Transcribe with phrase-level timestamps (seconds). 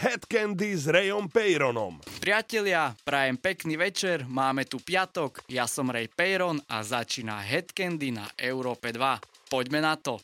[0.00, 2.00] Head Candy s Rayom Peyronom.
[2.24, 8.08] Priatelia, prajem pekný večer, máme tu piatok, ja som Ray Peyron a začína Head Candy
[8.08, 9.52] na Európe 2.
[9.52, 10.16] Poďme na to.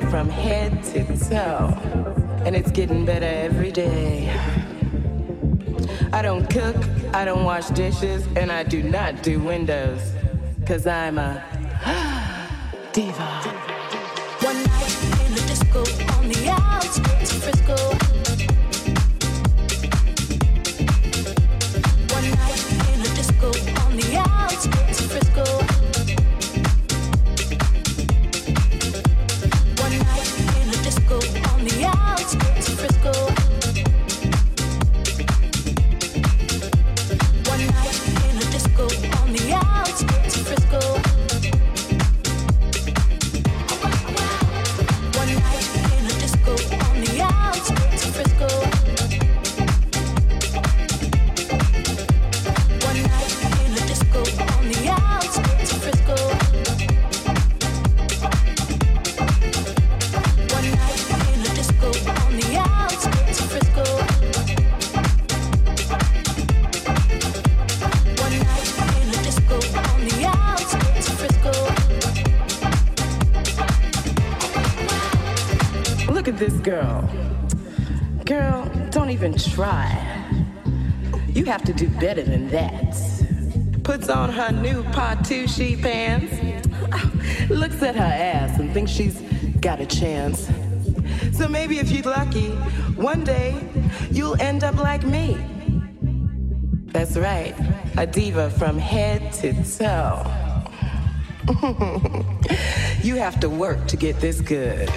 [0.00, 1.76] From head to toe.
[2.46, 4.34] And it's getting better every day.
[6.14, 6.76] I don't cook,
[7.12, 10.00] I don't wash dishes, and I do not do windows.
[10.66, 11.44] Cause I'm a
[85.52, 89.20] Patucci pants, looks at her ass and thinks she's
[89.60, 90.48] got a chance.
[91.32, 92.48] So maybe if you're lucky,
[92.96, 93.62] one day
[94.10, 95.36] you'll end up like me.
[96.86, 97.54] That's right,
[97.98, 100.24] a diva from head to toe.
[103.02, 104.88] you have to work to get this good.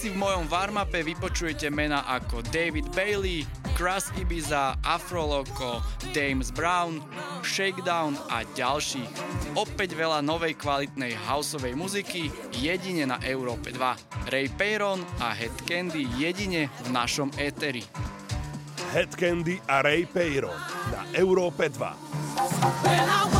[0.00, 3.44] Si v mojom warmape vypočujete mena ako David Bailey,
[3.76, 5.84] Crass Ibiza, Afro Loco,
[6.16, 7.04] James Brown,
[7.44, 9.12] Shakedown a ďalších.
[9.60, 14.32] Opäť veľa novej kvalitnej houseovej muziky jedine na Európe 2.
[14.32, 17.84] Ray Peyron a Head Candy jedine v našom éteri.
[18.96, 20.56] Head Candy a Ray Peyron
[20.96, 23.39] na Európe 2.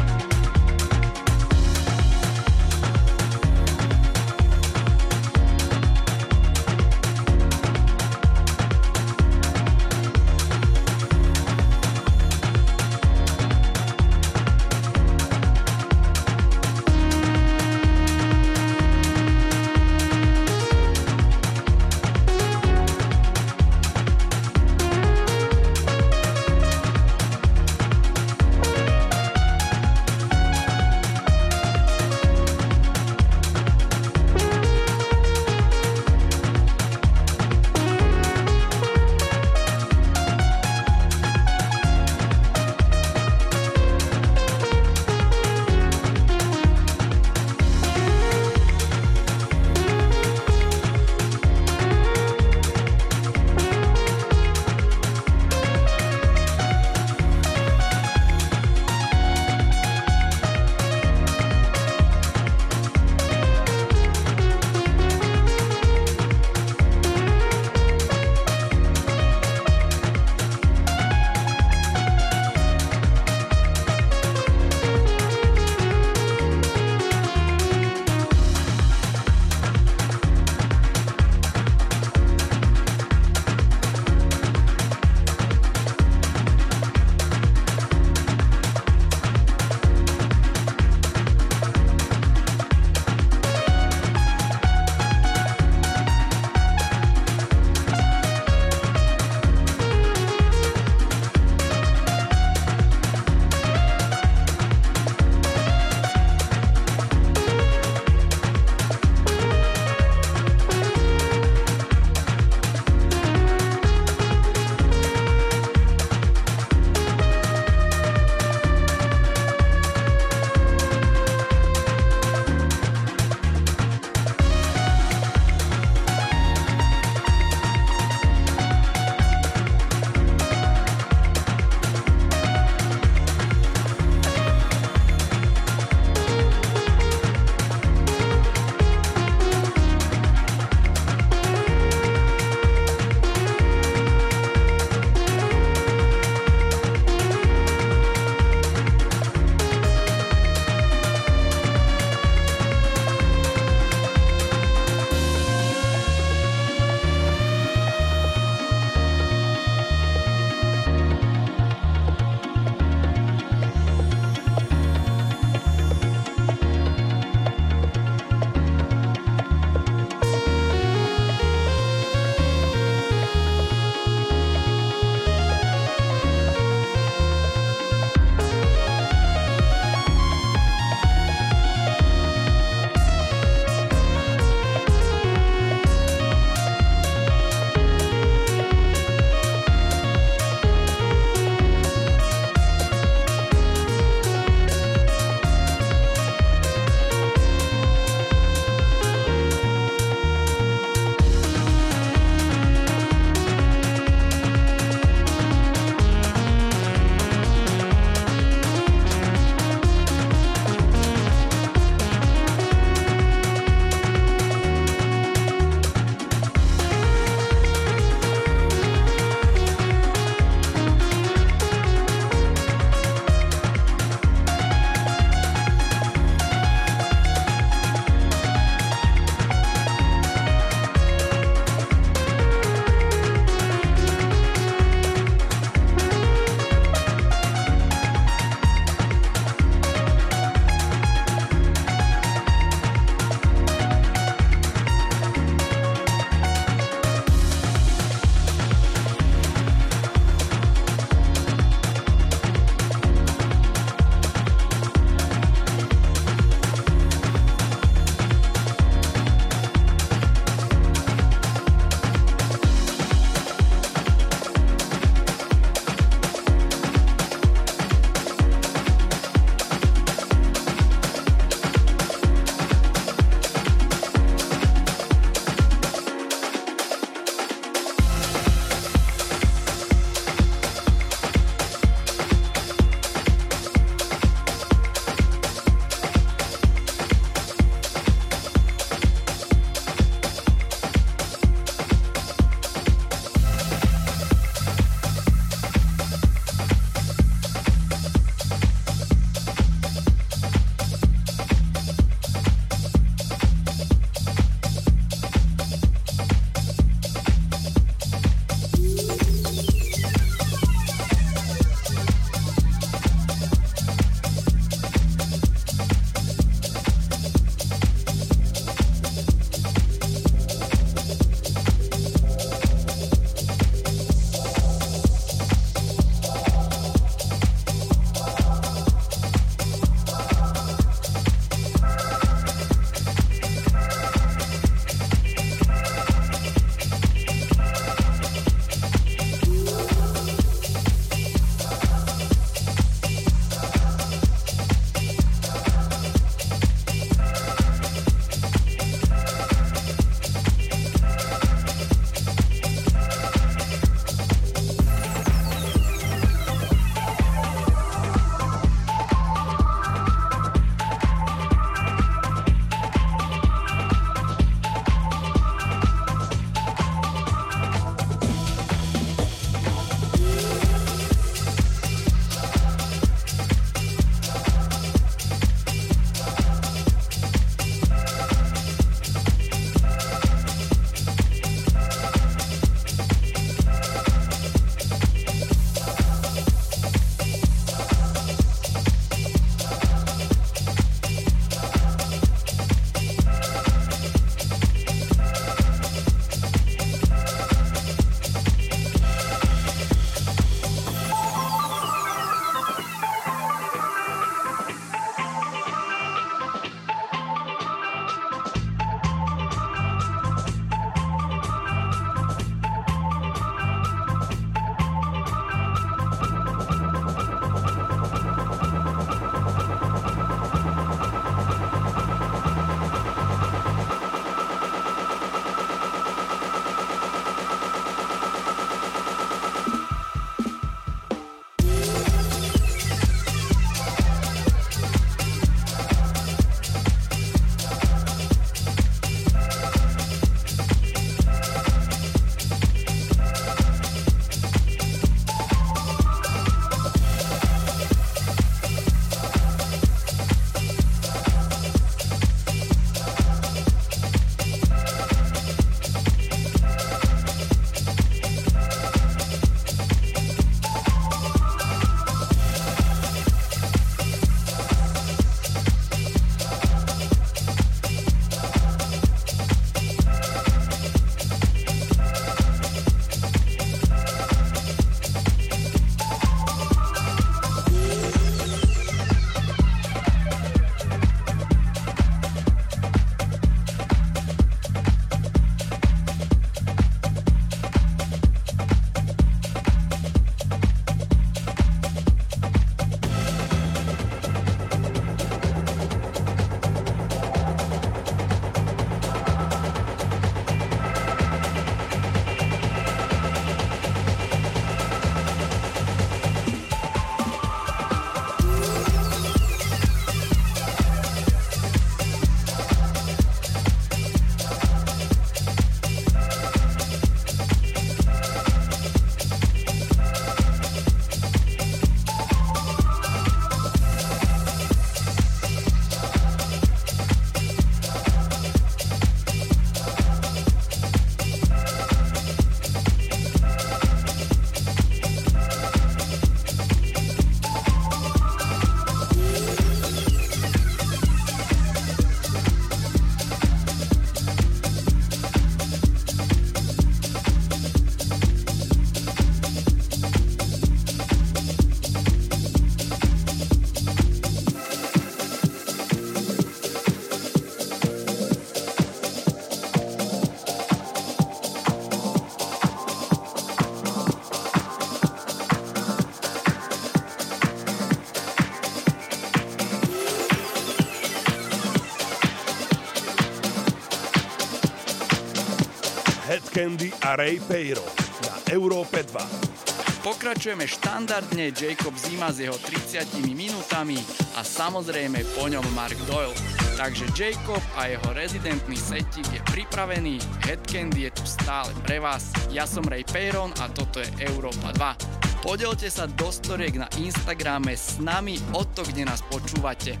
[576.64, 577.84] Candy a Ray Peiro
[578.24, 580.00] na Európe 2.
[580.00, 584.00] Pokračujeme štandardne Jacob Zima s jeho 30 minútami
[584.32, 586.32] a samozrejme po ňom Mark Doyle.
[586.80, 590.16] Takže Jacob a jeho rezidentný setik je pripravený,
[590.48, 592.32] Headcandy je tu stále pre vás.
[592.48, 595.44] Ja som Ray Peyron a toto je Európa 2.
[595.44, 600.00] Podelte sa do storiek na Instagrame s nami o to, kde nás počúvate.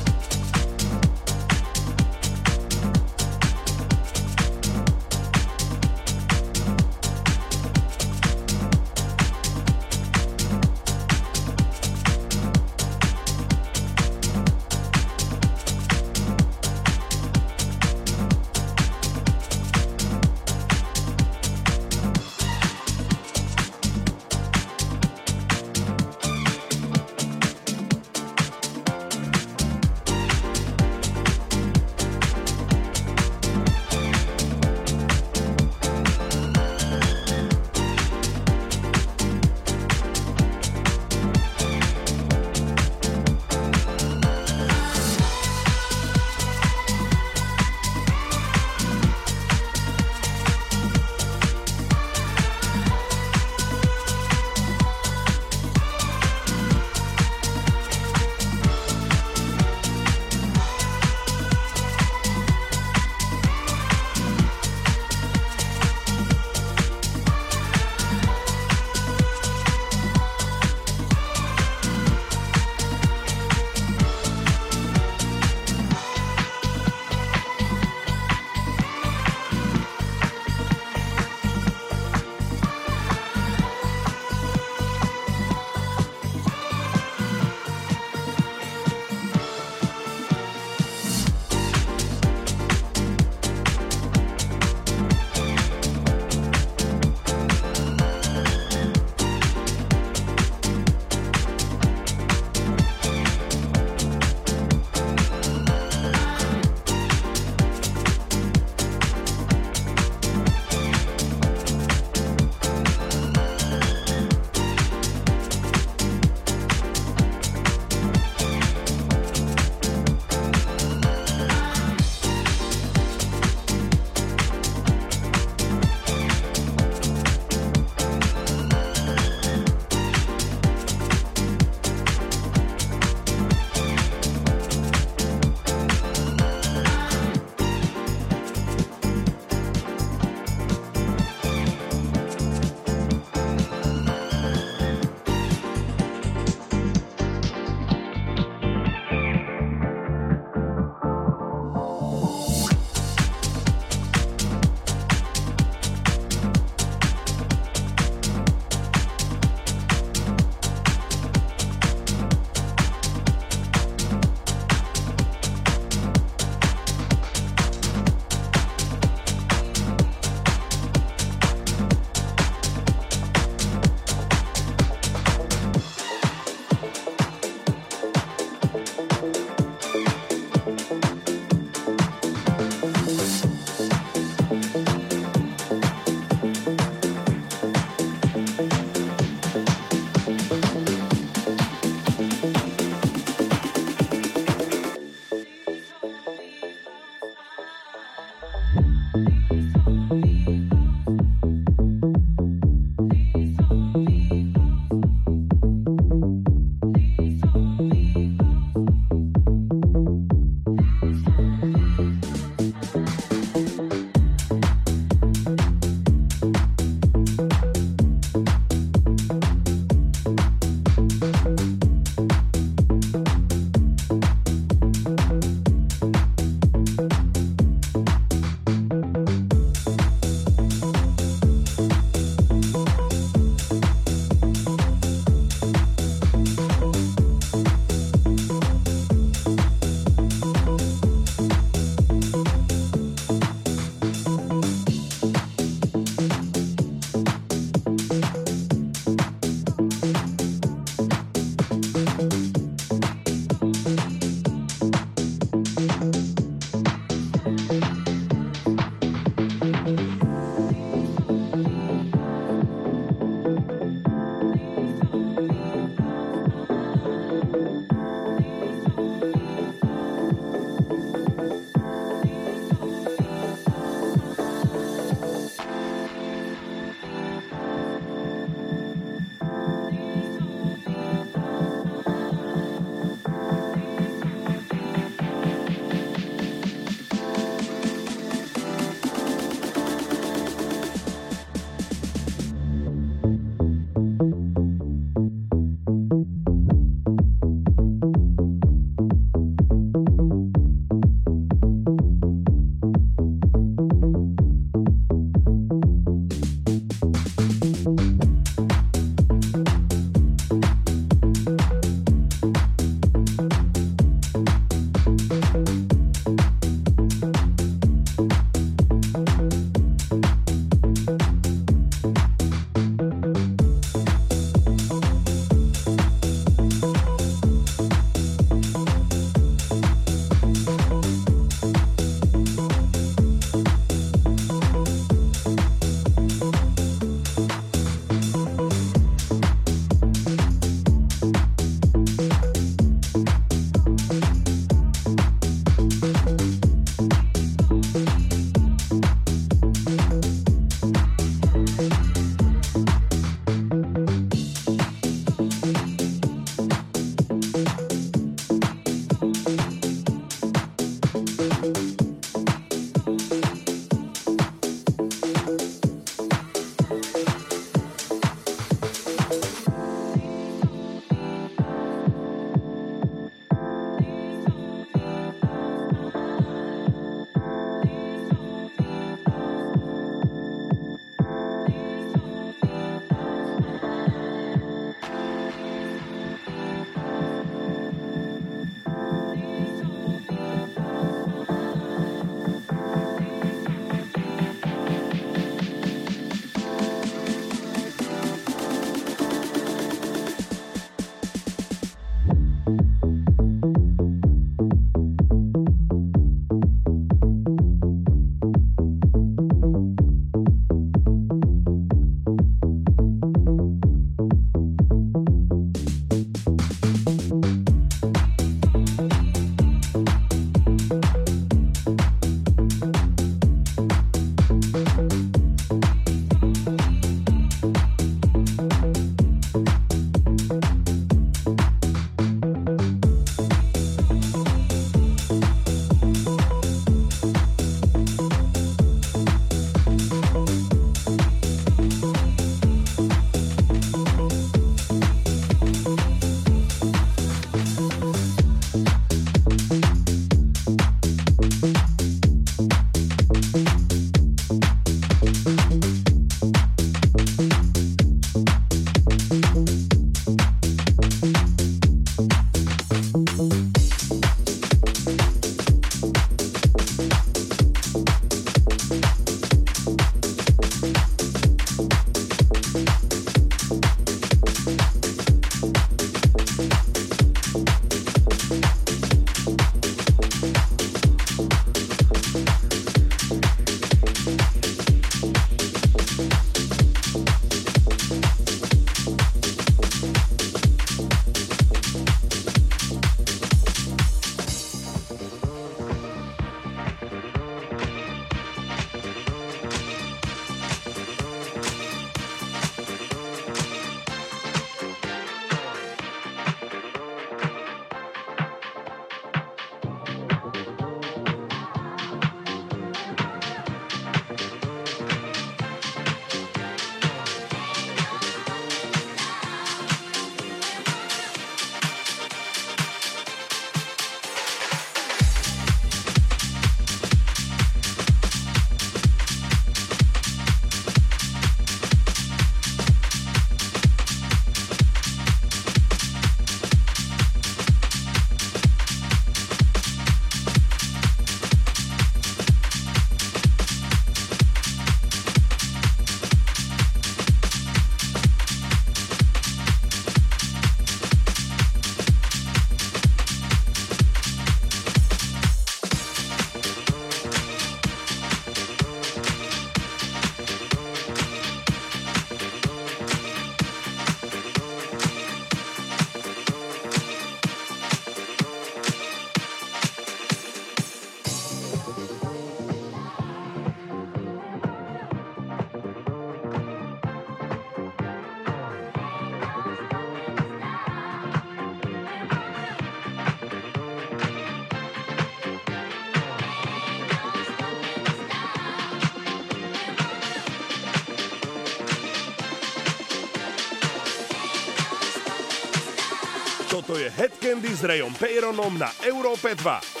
[597.21, 600.00] Toto je Head Candy s Rayom Peyronom na Európe 2.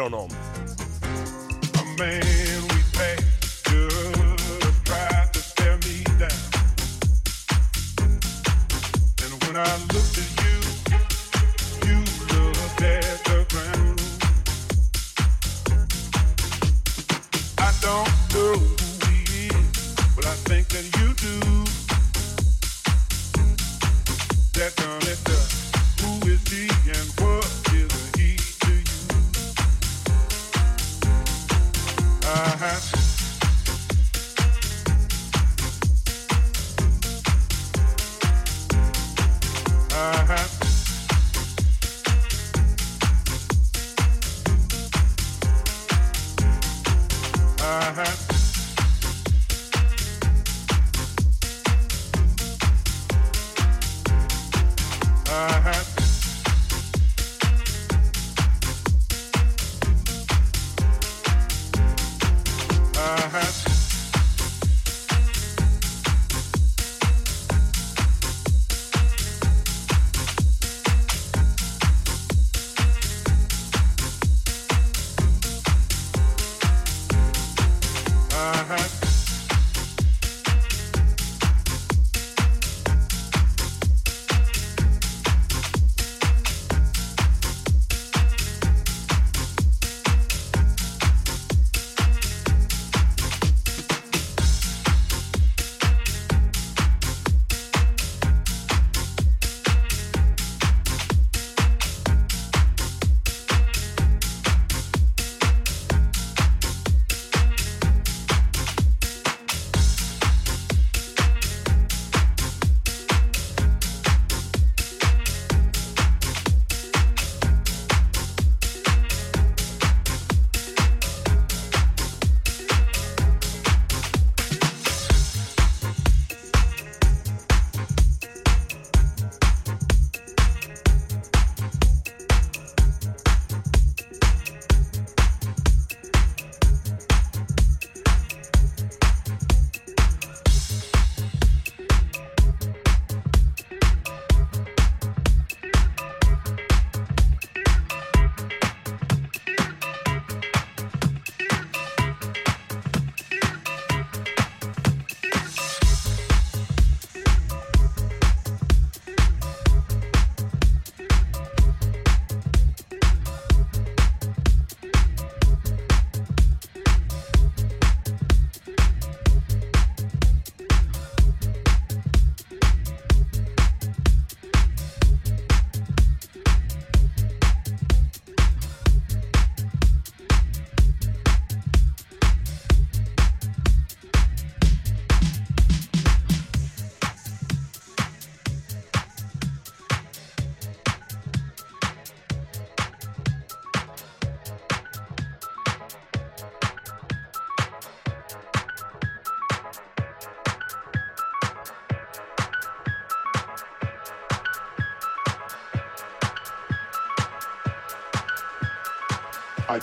[0.00, 0.39] on them.
[32.32, 32.89] Uh-huh.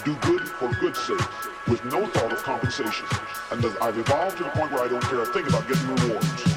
[0.07, 3.05] Do good for good's sake, with no thought of compensation.
[3.51, 6.56] And I've evolved to the point where I don't care a thing about getting rewards.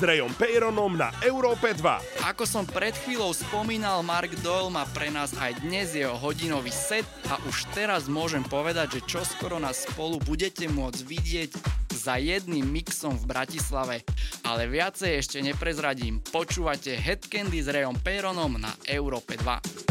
[0.00, 2.24] S Rayom Peyronom na Európe 2.
[2.24, 7.04] Ako som pred chvíľou spomínal, Mark Doyle má pre nás aj dnes jeho hodinový set
[7.28, 11.50] a už teraz môžem povedať, že čoskoro nás spolu budete môcť vidieť
[11.92, 14.00] za jedným mixom v Bratislave.
[14.40, 16.24] Ale viacej ešte neprezradím.
[16.24, 19.89] Počúvate Headcandy s Rayom Peyronom na Európe 2.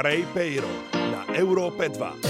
[0.00, 0.68] Ray Peiro
[1.12, 2.29] na Európe 2.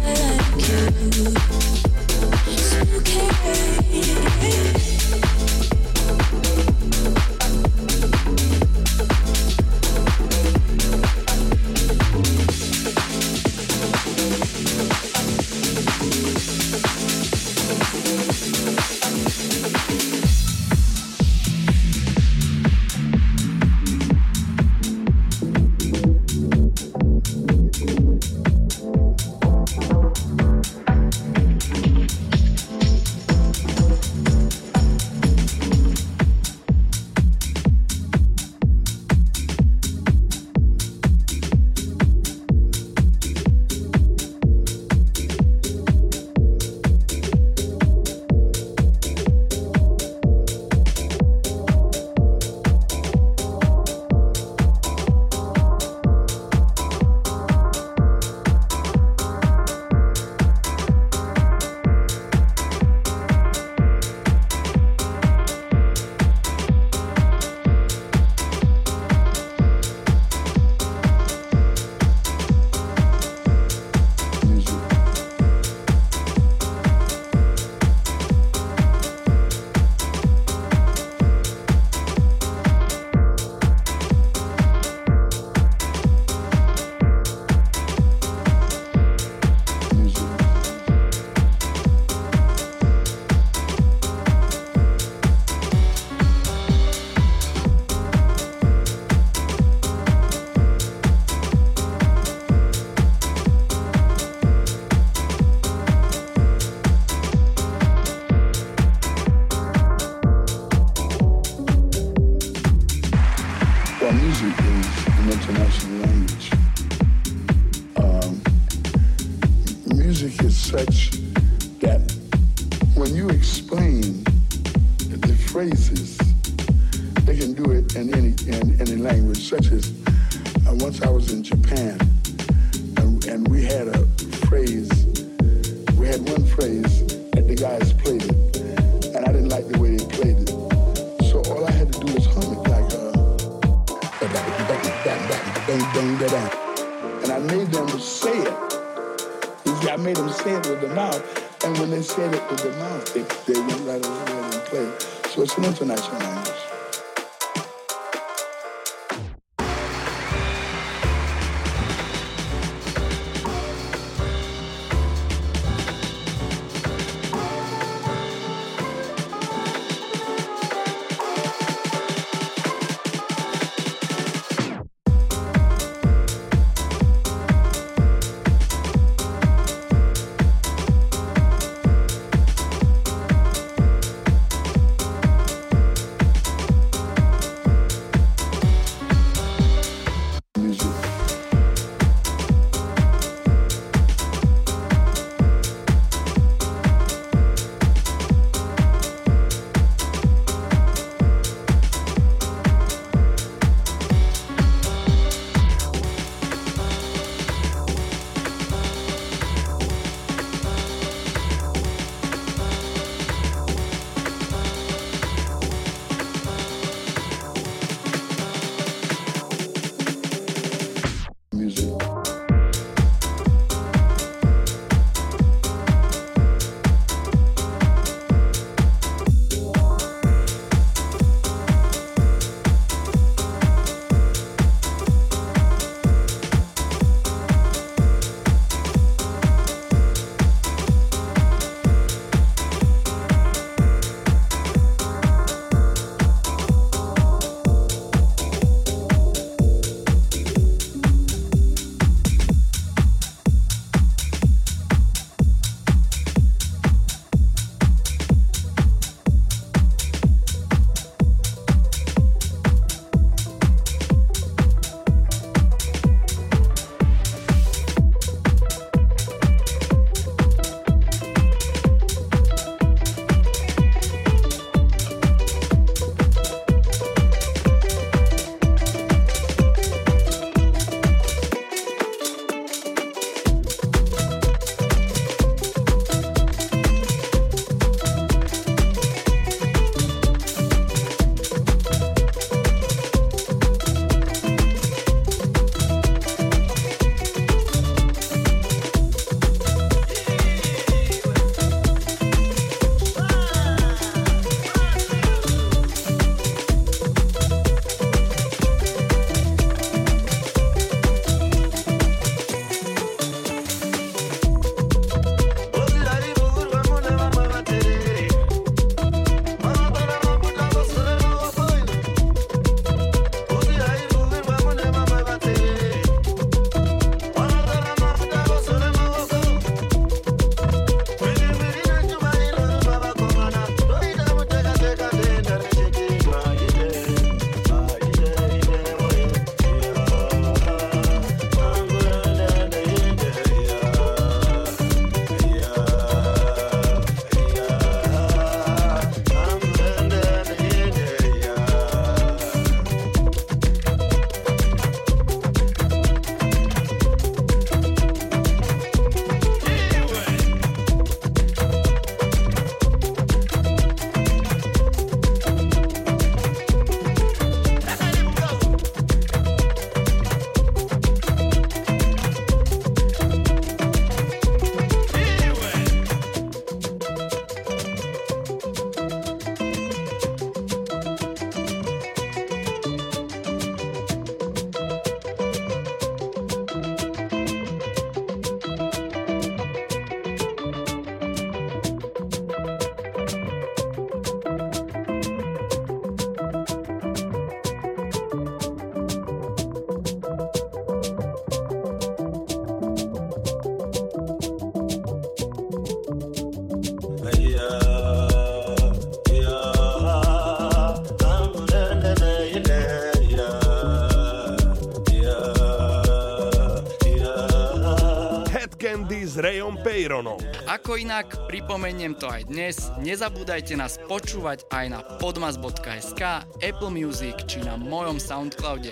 [420.01, 420.41] Peyronom.
[420.65, 427.61] Ako inak, pripomeniem to aj dnes, nezabúdajte nás počúvať aj na podmas.sk, Apple Music či
[427.61, 428.89] na mojom Soundcloude.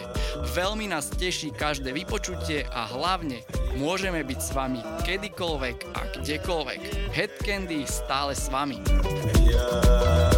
[0.54, 3.42] Veľmi nás teší každé vypočutie a hlavne
[3.82, 6.82] môžeme byť s vami kedykoľvek a kdekoľvek.
[7.10, 8.78] Headcandy stále s vami.
[9.50, 10.30] Yeah.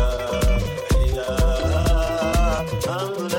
[2.91, 3.30] Won't you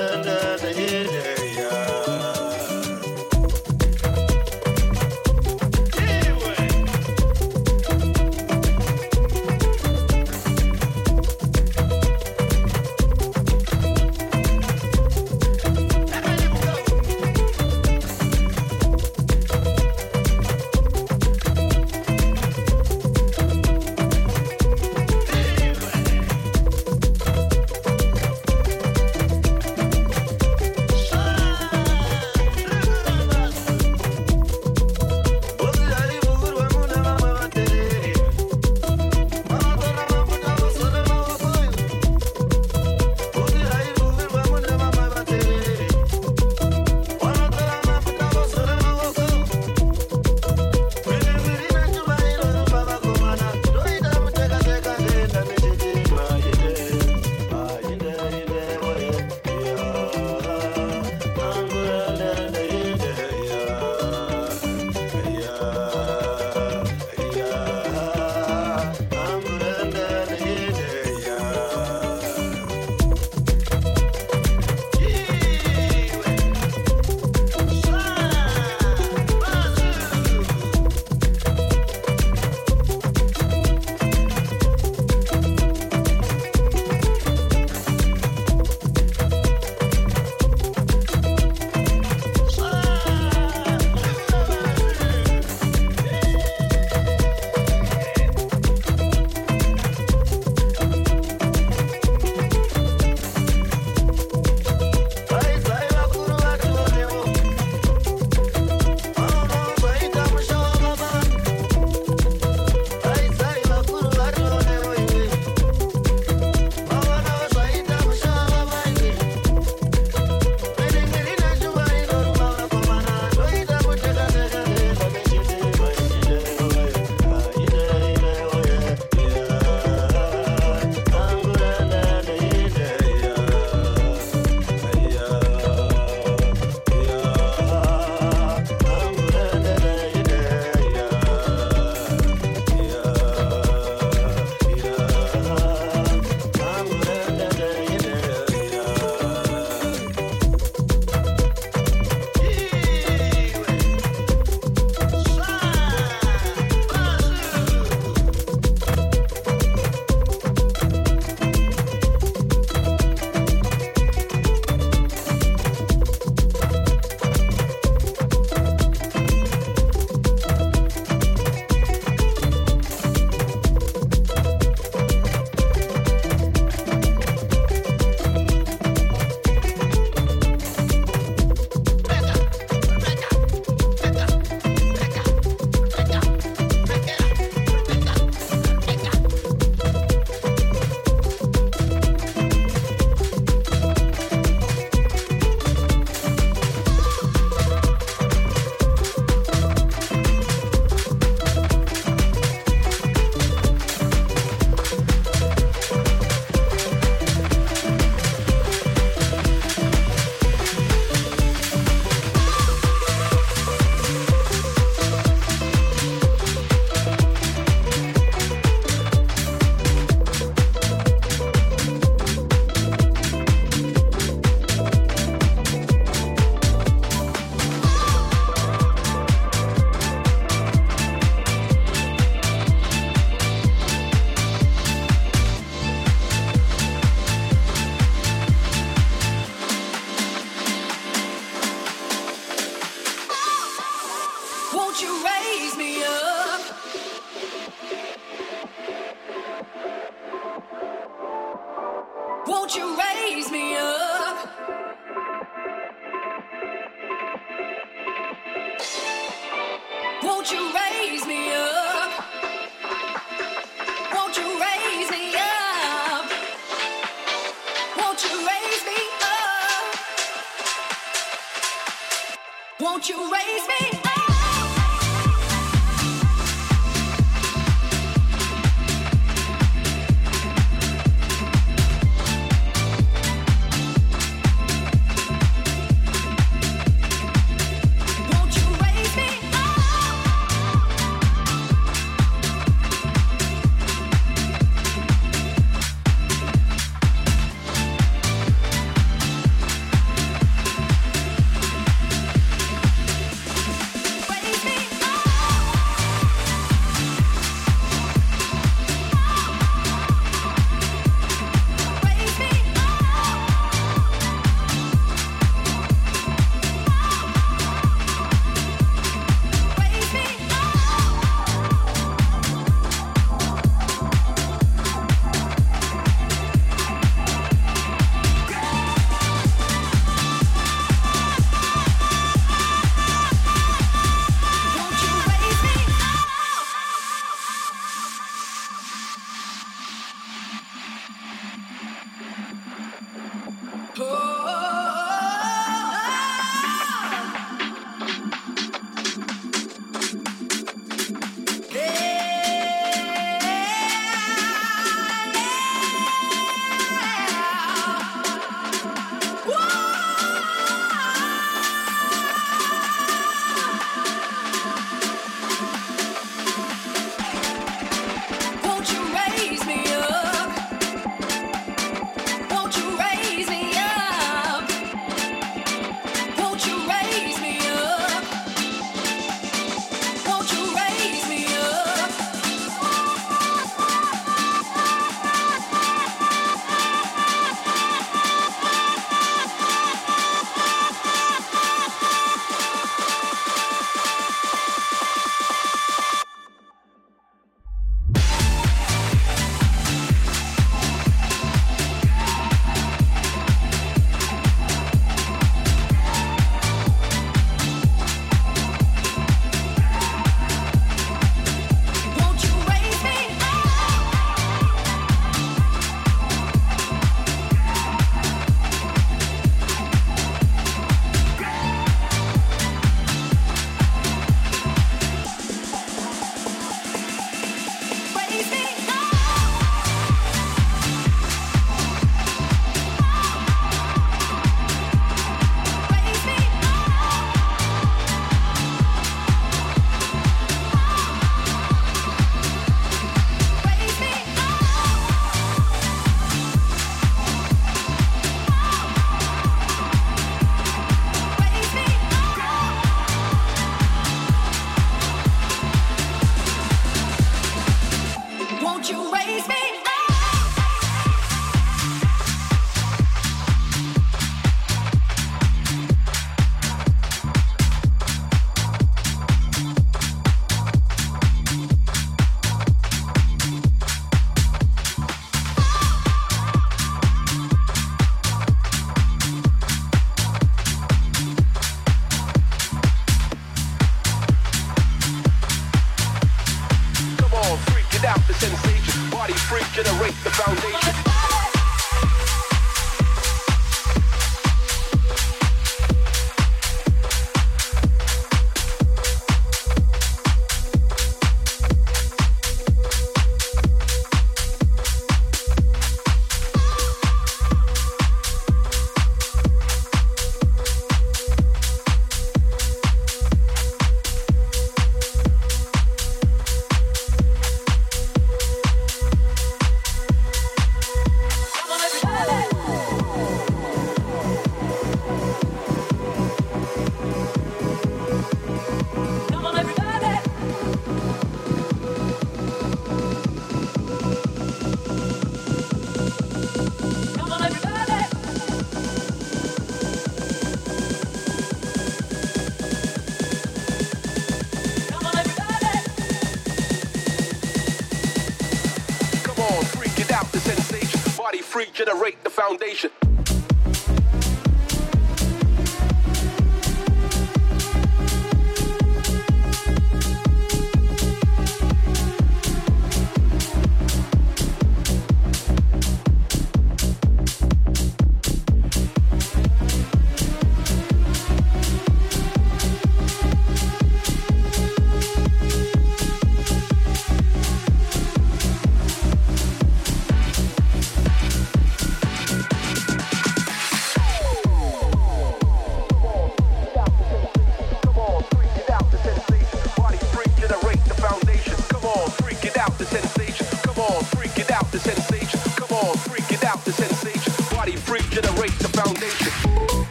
[428.51, 428.82] baby.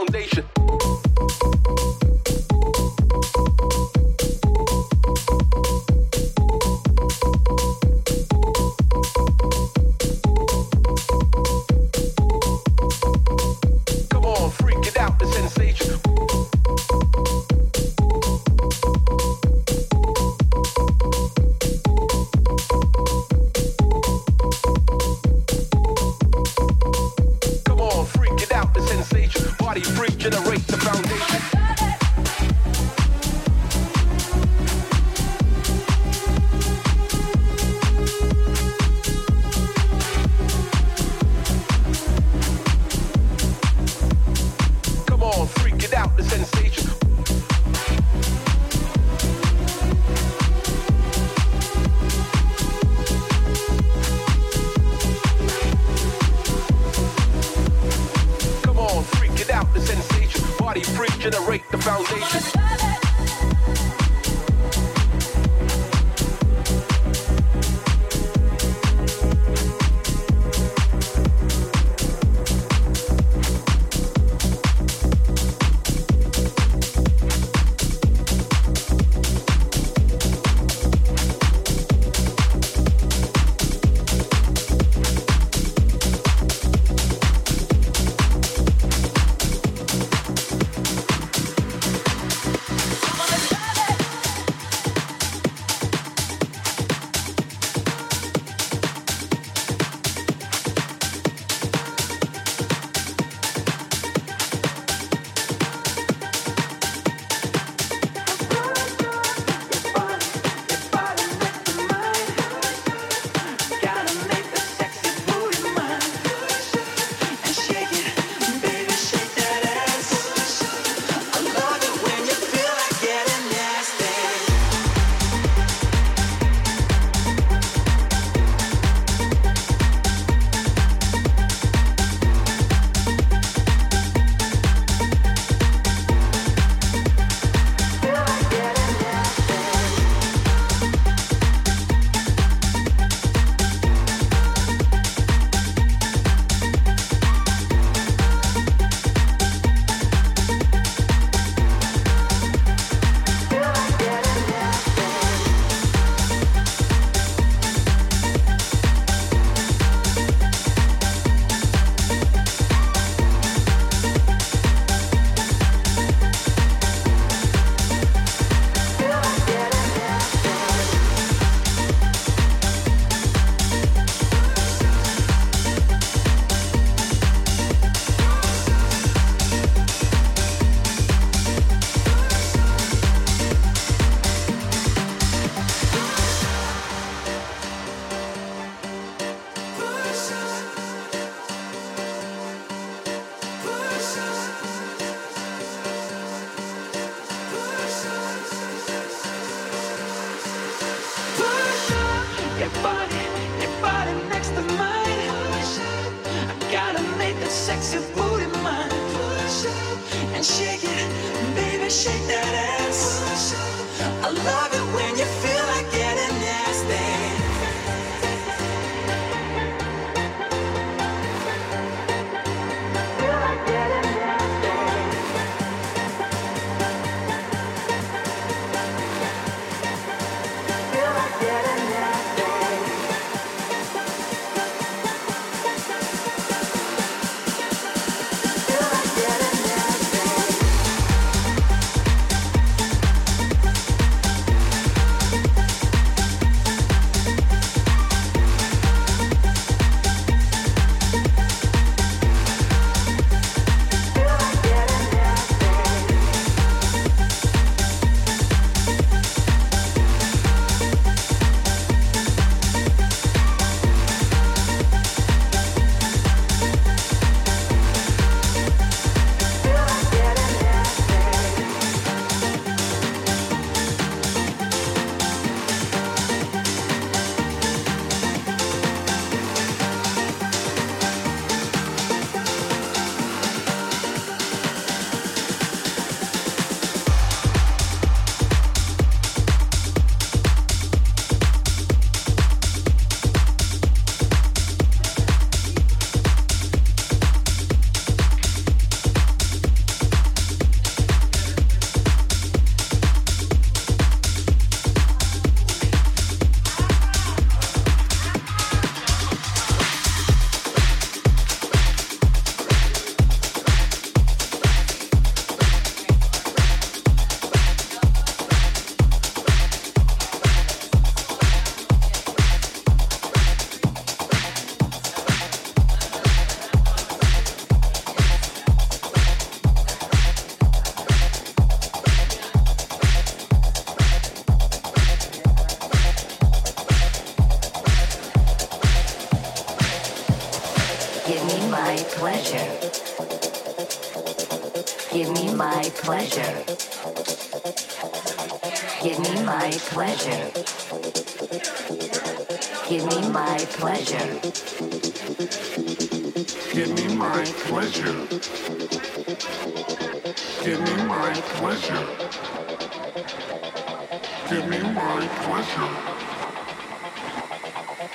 [0.00, 0.49] Foundation.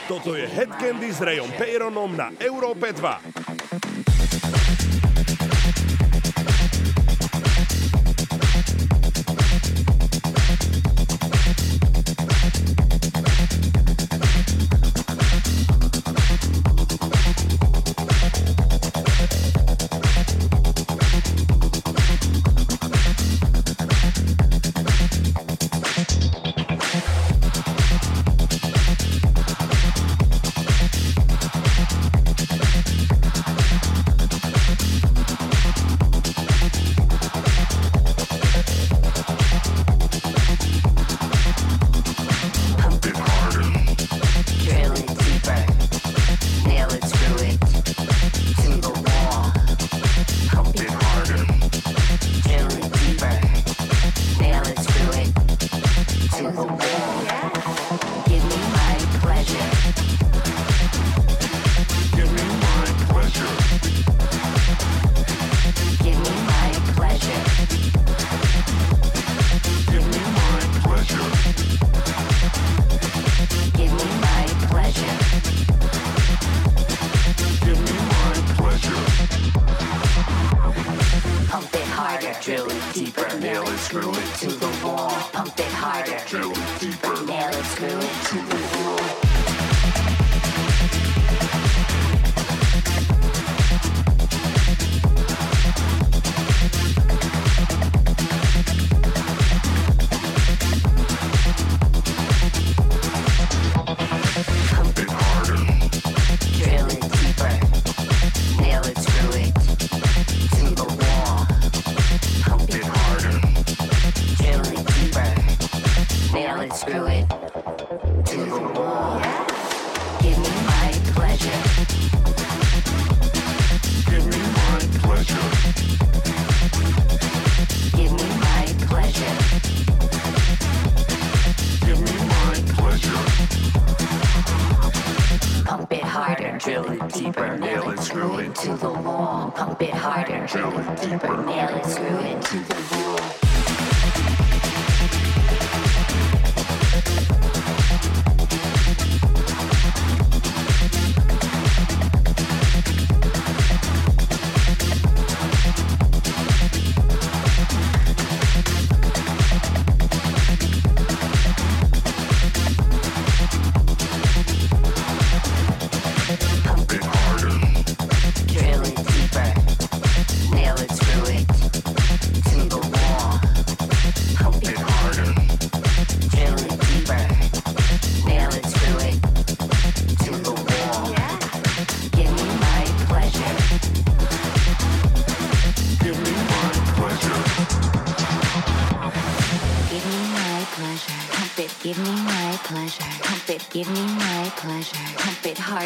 [0.06, 3.35] Toto je Head Candy s Rayom Peyronom na Európe 2.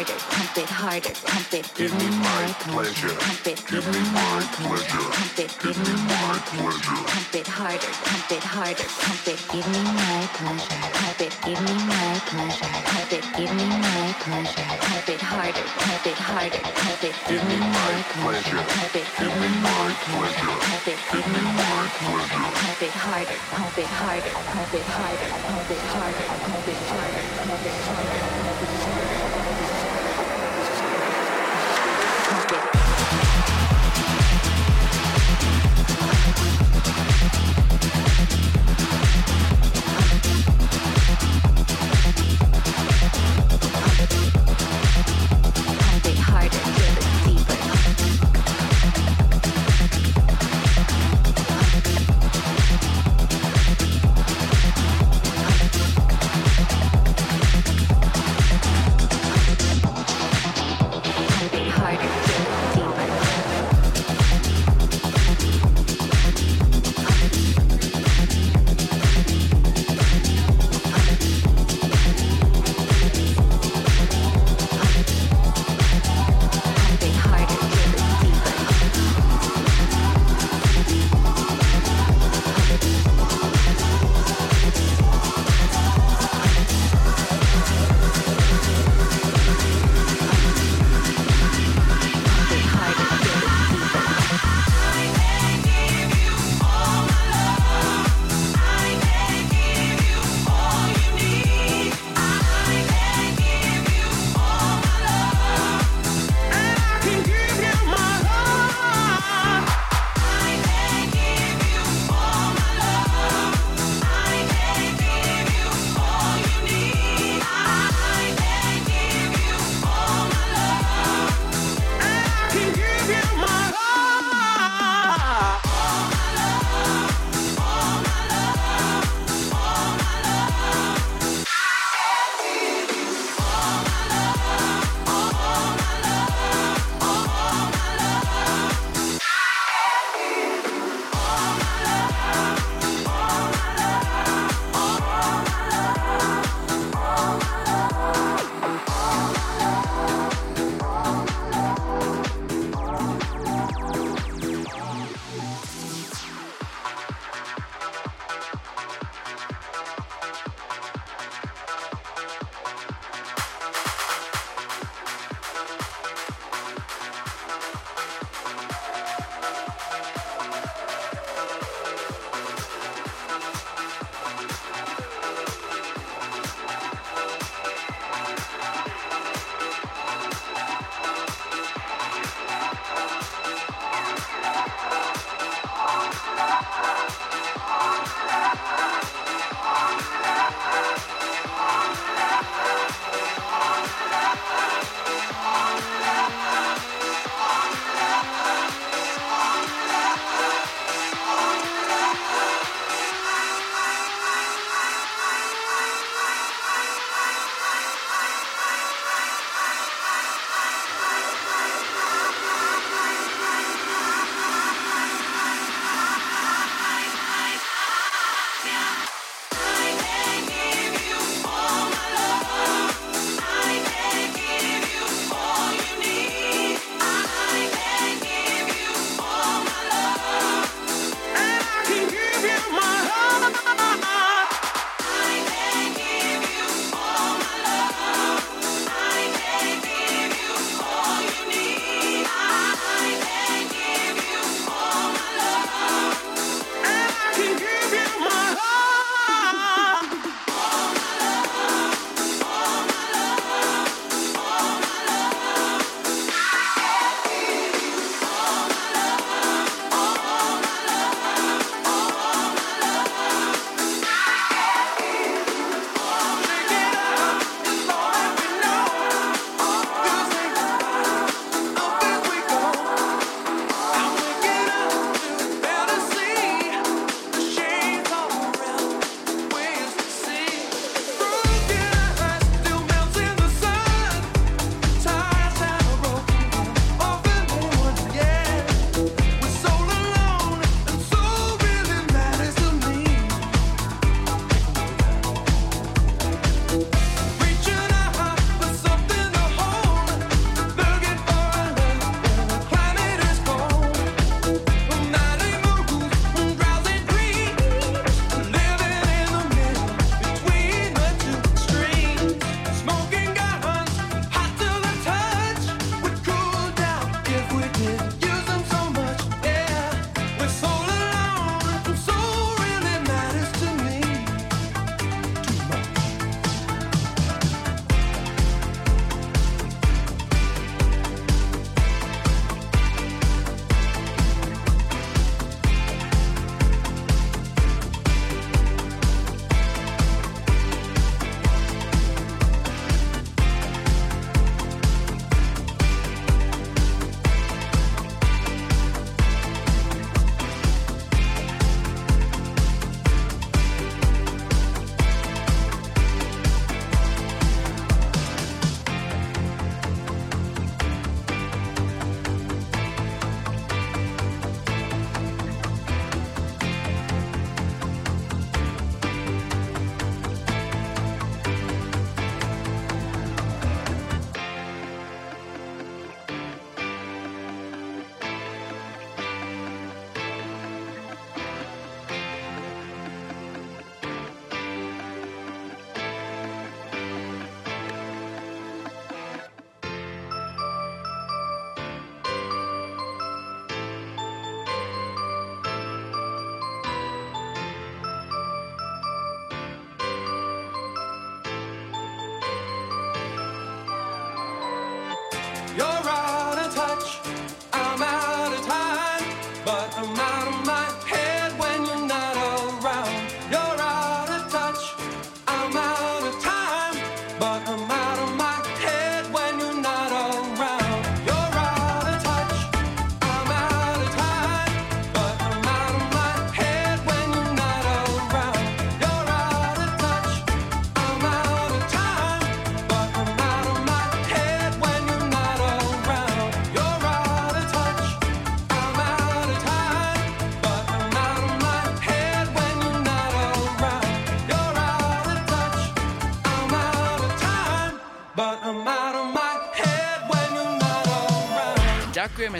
[0.00, 1.68] harder, pump it harder, pump it.
[1.76, 3.12] Give me my pleasure.
[3.20, 3.62] Pump it.
[3.68, 5.04] Give me my pleasure.
[5.12, 5.52] Pump it.
[5.60, 6.96] Give me my pleasure.
[7.04, 9.36] Pump it harder, pump it harder, pump it.
[9.52, 10.72] Give me my pleasure.
[10.96, 11.36] Pump it.
[11.44, 12.64] Give me my pleasure.
[12.88, 13.28] Pump it.
[13.36, 14.64] Give me my pleasure.
[14.80, 17.12] Pump it harder, pump it harder, pump it.
[17.28, 18.56] Give me my pleasure.
[18.56, 19.04] Pump it.
[19.20, 20.48] Give me my pleasure.
[20.64, 20.96] Pump it.
[21.12, 22.40] Give me my pleasure.
[22.56, 26.32] Pump it harder, pump it harder, pump it harder, pump it harder, pump it harder,
[26.40, 29.89] pump it harder, pump it harder.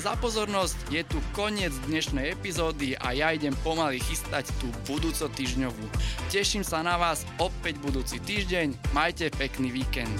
[0.00, 5.28] Ďakujeme za pozornosť, je tu koniec dnešnej epizódy a ja idem pomaly chystať tú budúco
[5.28, 5.84] týždňovú.
[6.32, 10.16] Teším sa na vás opäť budúci týždeň, majte pekný víkend.